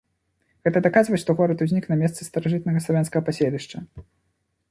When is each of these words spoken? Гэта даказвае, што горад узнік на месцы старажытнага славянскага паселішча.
Гэта 0.67 0.81
даказвае, 0.87 1.19
што 1.23 1.35
горад 1.41 1.61
узнік 1.65 1.85
на 1.91 1.99
месцы 2.01 2.21
старажытнага 2.29 2.83
славянскага 2.87 3.25
паселішча. 3.27 3.77